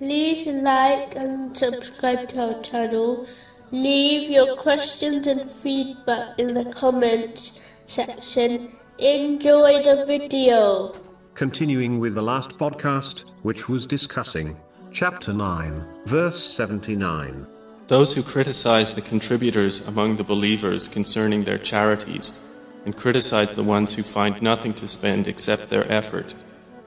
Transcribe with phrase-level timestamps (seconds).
[0.00, 3.26] like and subscribe to our channel.
[3.70, 8.72] Leave your questions and feedback in the comments section.
[8.98, 10.92] Enjoy the video.
[11.34, 14.56] Continuing with the last podcast, which was discussing
[14.92, 17.46] chapter 9, verse 79.
[17.86, 22.40] Those who criticize the contributors among the believers concerning their charities,
[22.86, 26.34] and criticize the ones who find nothing to spend except their effort,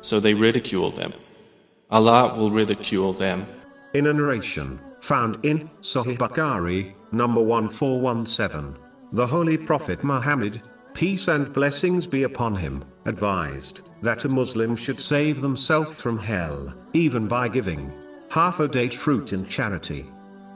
[0.00, 1.12] so they ridicule them.
[1.90, 3.46] Allah will ridicule them.
[3.94, 8.76] In a narration found in Sahih Bukhari, number 1417,
[9.12, 10.60] the Holy Prophet Muhammad,
[10.94, 16.74] peace and blessings be upon him, advised that a Muslim should save themselves from hell,
[16.92, 17.92] even by giving
[18.30, 20.10] half a date fruit in charity.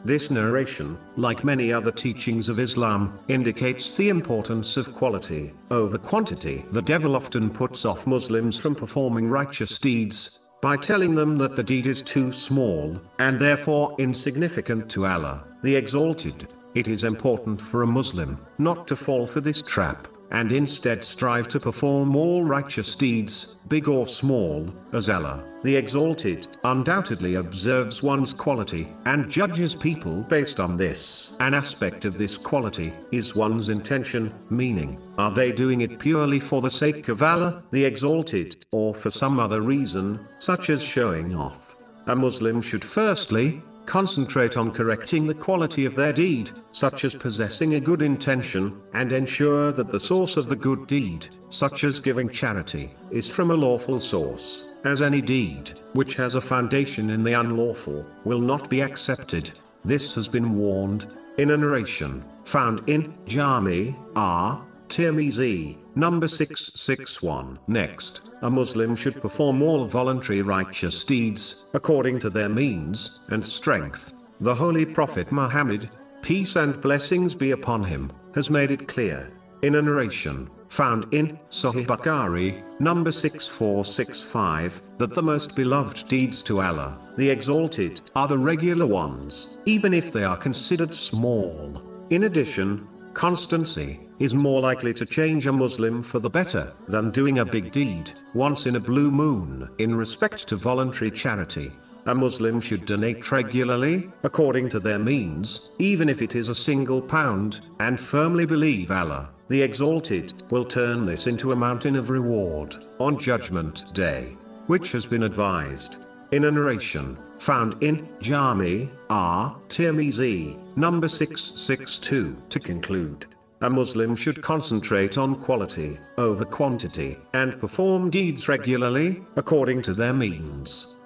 [0.05, 6.65] This narration, like many other teachings of Islam, indicates the importance of quality over quantity.
[6.71, 11.63] The devil often puts off Muslims from performing righteous deeds by telling them that the
[11.63, 16.49] deed is too small and therefore insignificant to Allah, the Exalted.
[16.75, 21.49] It is important for a Muslim not to fall for this trap and instead strive
[21.49, 28.33] to perform all righteous deeds, big or small, as Allah, the Exalted, undoubtedly observes one's
[28.33, 31.37] quality, and judges people based on this.
[31.41, 36.63] An aspect of this quality is one's intention, meaning, are they doing it purely for
[36.63, 41.77] the sake of Allah, the Exalted, or for some other reason, such as showing off?
[42.07, 47.75] A Muslim should firstly, concentrate on correcting the quality of their deed, such as possessing
[47.75, 52.29] a good intention, and ensure that the source of the good deed, such as giving
[52.29, 57.33] charity, is from a lawful source, as any deed, which has a foundation in the
[57.33, 59.51] unlawful, will not be accepted.
[59.85, 64.67] This has been warned, in a narration, found in Jami, R.
[64.91, 67.60] Tirmizi, number 661.
[67.69, 74.16] Next, a Muslim should perform all voluntary righteous deeds, according to their means and strength.
[74.41, 75.89] The Holy Prophet Muhammad,
[76.23, 79.31] peace and blessings be upon him, has made it clear,
[79.62, 86.61] in a narration, found in Sahih Bukhari, number 6465, that the most beloved deeds to
[86.61, 91.81] Allah, the Exalted, are the regular ones, even if they are considered small.
[92.11, 92.89] In addition,
[93.21, 97.71] constancy is more likely to change a Muslim for the better than doing a big
[97.71, 99.69] deed once in a blue moon.
[99.77, 101.71] In respect to voluntary charity,
[102.07, 107.03] a Muslim should donate regularly, according to their means, even if it is a single
[107.03, 112.87] pound, and firmly believe Allah, the Exalted, will turn this into a mountain of reward
[112.99, 114.35] on Judgment Day,
[114.67, 119.57] which has been advised in a narration found in Jami, R.
[119.69, 122.37] Tirmizi, number 662.
[122.49, 123.27] To conclude,
[123.63, 130.13] a Muslim should concentrate on quality over quantity and perform deeds regularly according to their
[130.13, 130.97] means.